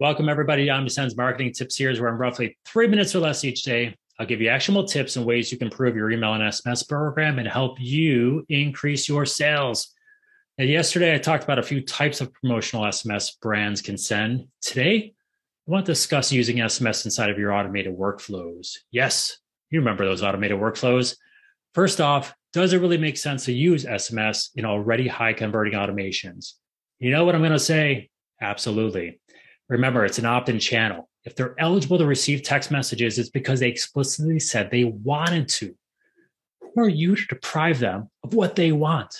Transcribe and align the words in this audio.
Welcome, 0.00 0.28
everybody, 0.28 0.66
to 0.66 0.70
OmniSend's 0.70 1.16
Marketing 1.16 1.52
Tips 1.52 1.76
Series, 1.76 2.00
where 2.00 2.10
in 2.10 2.18
roughly 2.18 2.56
three 2.64 2.86
minutes 2.86 3.16
or 3.16 3.18
less 3.18 3.42
each 3.42 3.64
day, 3.64 3.96
I'll 4.20 4.26
give 4.26 4.40
you 4.40 4.48
actionable 4.48 4.84
tips 4.84 5.16
and 5.16 5.26
ways 5.26 5.50
you 5.50 5.58
can 5.58 5.66
improve 5.66 5.96
your 5.96 6.08
email 6.12 6.34
and 6.34 6.42
SMS 6.44 6.88
program 6.88 7.40
and 7.40 7.48
help 7.48 7.80
you 7.80 8.46
increase 8.48 9.08
your 9.08 9.26
sales. 9.26 9.92
Now, 10.56 10.66
yesterday, 10.66 11.16
I 11.16 11.18
talked 11.18 11.42
about 11.42 11.58
a 11.58 11.64
few 11.64 11.80
types 11.80 12.20
of 12.20 12.32
promotional 12.32 12.84
SMS 12.84 13.40
brands 13.40 13.82
can 13.82 13.98
send. 13.98 14.46
Today, 14.60 15.14
I 15.66 15.70
want 15.70 15.86
to 15.86 15.90
discuss 15.90 16.30
using 16.30 16.58
SMS 16.58 17.04
inside 17.04 17.30
of 17.30 17.38
your 17.38 17.52
automated 17.52 17.92
workflows. 17.92 18.76
Yes, 18.92 19.38
you 19.68 19.80
remember 19.80 20.04
those 20.04 20.22
automated 20.22 20.58
workflows. 20.58 21.16
First 21.74 22.00
off, 22.00 22.32
does 22.52 22.72
it 22.72 22.80
really 22.80 22.98
make 22.98 23.16
sense 23.16 23.46
to 23.46 23.52
use 23.52 23.84
SMS 23.84 24.50
in 24.54 24.64
already 24.64 25.08
high 25.08 25.32
converting 25.32 25.72
automations? 25.72 26.52
You 27.00 27.10
know 27.10 27.24
what 27.24 27.34
I'm 27.34 27.40
going 27.40 27.50
to 27.50 27.58
say? 27.58 28.10
Absolutely. 28.40 29.18
Remember, 29.68 30.04
it's 30.04 30.18
an 30.18 30.26
opt 30.26 30.48
in 30.48 30.58
channel. 30.58 31.08
If 31.24 31.34
they're 31.34 31.54
eligible 31.58 31.98
to 31.98 32.06
receive 32.06 32.42
text 32.42 32.70
messages, 32.70 33.18
it's 33.18 33.28
because 33.28 33.60
they 33.60 33.68
explicitly 33.68 34.40
said 34.40 34.70
they 34.70 34.84
wanted 34.84 35.48
to. 35.48 35.74
Who 36.60 36.82
are 36.82 36.88
you 36.88 37.16
to 37.16 37.26
deprive 37.26 37.78
them 37.78 38.10
of 38.24 38.34
what 38.34 38.56
they 38.56 38.72
want? 38.72 39.14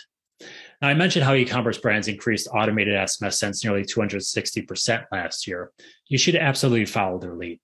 Now, 0.80 0.88
I 0.88 0.94
mentioned 0.94 1.24
how 1.24 1.34
e 1.34 1.44
commerce 1.44 1.78
brands 1.78 2.08
increased 2.08 2.48
automated 2.52 2.94
SMS 2.94 3.34
sends 3.34 3.64
nearly 3.64 3.82
260% 3.82 5.04
last 5.10 5.46
year. 5.46 5.72
You 6.06 6.18
should 6.18 6.36
absolutely 6.36 6.86
follow 6.86 7.18
their 7.18 7.34
lead. 7.34 7.60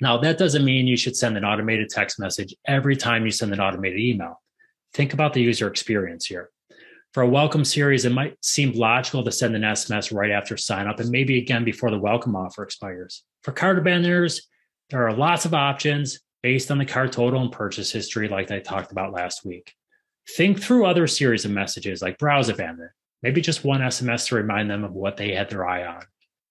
Now, 0.00 0.18
that 0.18 0.38
doesn't 0.38 0.64
mean 0.64 0.86
you 0.86 0.96
should 0.96 1.16
send 1.16 1.36
an 1.36 1.44
automated 1.44 1.88
text 1.88 2.20
message 2.20 2.54
every 2.66 2.96
time 2.96 3.24
you 3.24 3.30
send 3.30 3.52
an 3.52 3.60
automated 3.60 3.98
email. 3.98 4.42
Think 4.94 5.12
about 5.12 5.32
the 5.32 5.42
user 5.42 5.68
experience 5.68 6.26
here. 6.26 6.50
For 7.14 7.22
a 7.22 7.28
welcome 7.28 7.64
series, 7.64 8.04
it 8.04 8.12
might 8.12 8.36
seem 8.44 8.72
logical 8.72 9.24
to 9.24 9.32
send 9.32 9.56
an 9.56 9.62
SMS 9.62 10.14
right 10.14 10.30
after 10.30 10.58
sign 10.58 10.86
up 10.86 11.00
and 11.00 11.08
maybe 11.08 11.38
again 11.38 11.64
before 11.64 11.90
the 11.90 11.98
welcome 11.98 12.36
offer 12.36 12.62
expires. 12.62 13.24
For 13.42 13.52
cart 13.52 13.78
abandoners, 13.78 14.46
there 14.90 15.06
are 15.06 15.14
lots 15.14 15.46
of 15.46 15.54
options 15.54 16.20
based 16.42 16.70
on 16.70 16.76
the 16.76 16.84
cart 16.84 17.12
total 17.12 17.40
and 17.40 17.50
purchase 17.50 17.90
history, 17.90 18.28
like 18.28 18.50
I 18.50 18.60
talked 18.60 18.92
about 18.92 19.14
last 19.14 19.44
week. 19.44 19.72
Think 20.36 20.60
through 20.60 20.84
other 20.84 21.06
series 21.06 21.46
of 21.46 21.50
messages 21.50 22.02
like 22.02 22.18
browse 22.18 22.50
abandon, 22.50 22.90
maybe 23.22 23.40
just 23.40 23.64
one 23.64 23.80
SMS 23.80 24.28
to 24.28 24.34
remind 24.34 24.70
them 24.70 24.84
of 24.84 24.92
what 24.92 25.16
they 25.16 25.32
had 25.32 25.48
their 25.48 25.66
eye 25.66 25.86
on. 25.86 26.02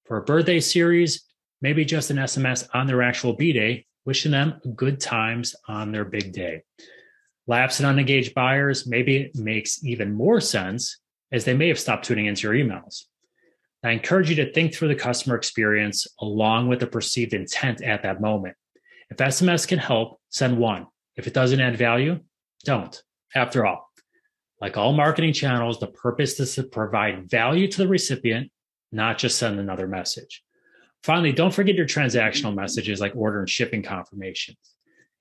For 0.05 0.17
a 0.17 0.23
birthday 0.23 0.59
series, 0.59 1.23
maybe 1.61 1.85
just 1.85 2.09
an 2.09 2.17
SMS 2.17 2.67
on 2.73 2.88
their 2.88 3.03
actual 3.03 3.33
B 3.33 3.53
day, 3.53 3.85
wishing 4.05 4.31
them 4.31 4.59
good 4.75 5.00
times 5.00 5.55
on 5.67 5.91
their 5.91 6.05
big 6.05 6.33
day. 6.33 6.63
Lapsed 7.48 7.80
and 7.80 7.88
unengaged 7.88 8.34
buyers, 8.34 8.86
maybe 8.86 9.17
it 9.17 9.36
makes 9.36 9.84
even 9.84 10.14
more 10.14 10.42
sense 10.42 11.00
as 11.31 11.45
they 11.45 11.53
may 11.53 11.70
have 11.70 11.80
stopped 11.80 12.06
tuning 12.06 12.26
into 12.26 12.48
your 12.48 12.53
emails. 12.53 13.03
I 13.84 13.92
encourage 13.92 14.30
you 14.30 14.36
to 14.38 14.52
think 14.52 14.73
through 14.73 14.90
the 14.90 14.95
customer 14.95 15.36
experience 15.36 16.08
along 16.20 16.68
with 16.68 16.80
the 16.80 16.88
perceived 16.88 17.34
intent 17.34 17.81
at 17.81 18.03
that 18.03 18.20
moment. 18.20 18.56
If 19.09 19.18
SMS 19.18 19.68
can 19.68 19.80
help, 19.80 20.20
send 20.30 20.58
one. 20.58 20.88
If 21.16 21.28
it 21.28 21.34
doesn't 21.34 21.62
add 21.62 21.78
value, 21.78 22.20
don't. 22.66 23.02
After 23.34 23.66
all, 23.66 23.90
like 24.59 24.75
all 24.75 24.94
marketing 24.94 25.34
channels, 25.34 25.80
the 25.80 25.88
purpose 25.88 26.40
is 26.40 26.56
to 26.56 26.64
provide 26.64 27.30
value 27.30 27.68
to 27.70 27.78
the 27.78 27.88
recipient, 27.88 28.52
not 28.92 29.18
just 29.18 29.38
send 29.38 29.59
another 29.59 29.88
message. 29.88 30.44
Finally, 31.03 31.31
don't 31.34 31.53
forget 31.53 31.75
your 31.75 31.86
transactional 31.86 32.56
messages 32.56 33.00
like 33.00 33.16
order 33.16 33.40
and 33.40 33.50
shipping 33.50 33.84
confirmations. 33.84 34.58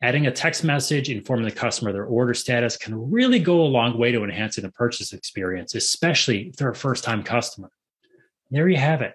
Adding 0.03 0.27
a 0.27 0.31
text 0.31 0.63
message 0.63 1.09
informing 1.09 1.47
the 1.47 1.55
customer 1.55 1.91
their 1.91 2.05
order 2.05 2.35
status 2.35 2.77
can 2.77 3.11
really 3.11 3.39
go 3.39 3.63
a 3.63 3.65
long 3.65 3.97
way 3.97 4.13
to 4.13 4.25
enhancing 4.25 4.63
the 4.63 4.71
purchase 4.73 5.15
experience, 5.15 5.75
especially 5.75 6.49
if 6.49 6.57
they're 6.57 6.71
a 6.71 6.75
first 6.75 7.03
time 7.03 7.23
customer. 7.23 7.71
There 8.51 8.69
you 8.69 8.77
have 8.77 9.01
it. 9.01 9.15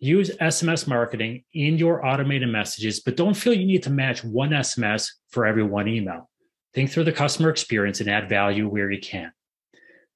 Use 0.00 0.30
SMS 0.40 0.88
marketing 0.88 1.44
in 1.54 1.78
your 1.78 2.04
automated 2.04 2.48
messages, 2.48 3.00
but 3.00 3.16
don't 3.16 3.34
feel 3.34 3.52
you 3.52 3.66
need 3.66 3.84
to 3.84 3.90
match 3.90 4.24
one 4.24 4.50
SMS 4.50 5.10
for 5.30 5.46
every 5.46 5.62
one 5.62 5.86
email. 5.86 6.28
Think 6.74 6.90
through 6.90 7.04
the 7.04 7.12
customer 7.12 7.50
experience 7.50 8.00
and 8.00 8.10
add 8.10 8.28
value 8.28 8.68
where 8.68 8.90
you 8.90 9.00
can. 9.00 9.32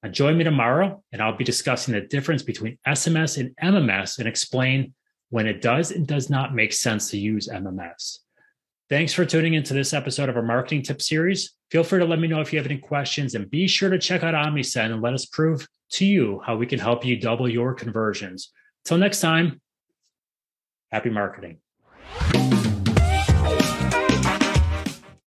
Now, 0.01 0.09
join 0.09 0.37
me 0.37 0.43
tomorrow, 0.43 1.01
and 1.13 1.21
I'll 1.21 1.37
be 1.37 1.45
discussing 1.45 1.93
the 1.93 2.01
difference 2.01 2.43
between 2.43 2.77
SMS 2.85 3.37
and 3.37 3.55
MMS 3.63 4.19
and 4.19 4.27
explain 4.27 4.93
when 5.29 5.47
it 5.47 5.61
does 5.61 5.91
and 5.91 6.05
does 6.05 6.29
not 6.29 6.53
make 6.53 6.73
sense 6.73 7.09
to 7.11 7.17
use 7.17 7.47
MMS. 7.47 8.19
Thanks 8.89 9.13
for 9.13 9.25
tuning 9.25 9.53
into 9.53 9.73
this 9.73 9.93
episode 9.93 10.27
of 10.29 10.35
our 10.35 10.43
marketing 10.43 10.83
tip 10.83 11.01
series. 11.01 11.53
Feel 11.71 11.83
free 11.83 11.99
to 11.99 12.05
let 12.05 12.19
me 12.19 12.27
know 12.27 12.41
if 12.41 12.51
you 12.51 12.59
have 12.59 12.65
any 12.65 12.77
questions 12.77 13.33
and 13.33 13.49
be 13.49 13.65
sure 13.65 13.89
to 13.89 13.97
check 13.97 14.23
out 14.23 14.33
OmniSend 14.33 14.91
and 14.91 15.01
let 15.01 15.13
us 15.13 15.25
prove 15.25 15.65
to 15.91 16.05
you 16.05 16.41
how 16.45 16.57
we 16.57 16.65
can 16.65 16.79
help 16.79 17.05
you 17.05 17.19
double 17.19 17.47
your 17.47 17.73
conversions. 17.73 18.51
Till 18.83 18.97
next 18.97 19.21
time, 19.21 19.61
happy 20.91 21.09
marketing. 21.09 21.59